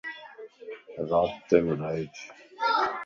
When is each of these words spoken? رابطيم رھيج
رابطيم 1.09 1.65
رھيج 1.81 2.13